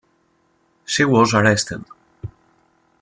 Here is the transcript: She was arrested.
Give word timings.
She 0.83 1.05
was 1.05 1.31
arrested. 1.35 1.85